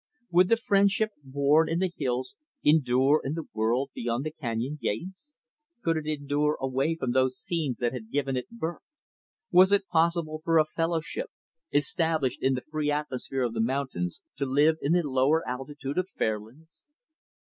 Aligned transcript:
Would 0.31 0.49
the 0.49 0.57
friendship 0.57 1.11
born 1.23 1.69
in 1.69 1.77
the 1.77 1.93
hills 1.95 2.35
endure 2.63 3.21
in 3.23 3.35
the 3.35 3.45
world 3.53 3.91
beyond 3.93 4.25
the 4.25 4.31
canyon 4.31 4.79
gates? 4.81 5.35
Could 5.83 5.95
it 5.95 6.07
endure 6.07 6.57
away 6.59 6.95
from 6.95 7.11
those 7.11 7.37
scenes 7.37 7.77
that 7.77 7.93
had 7.93 8.09
given 8.09 8.35
it 8.35 8.49
birth? 8.49 8.81
Was 9.51 9.71
it 9.71 9.87
possible 9.89 10.41
for 10.43 10.57
a 10.57 10.65
fellowship, 10.65 11.29
established 11.71 12.41
in 12.41 12.55
the 12.55 12.61
free 12.67 12.89
atmosphere 12.89 13.43
of 13.43 13.53
the 13.53 13.61
mountains, 13.61 14.23
to 14.37 14.47
live 14.47 14.77
in 14.81 14.93
the 14.93 15.03
lower 15.07 15.47
altitude 15.47 15.99
of 15.99 16.09
Fairlands? 16.09 16.83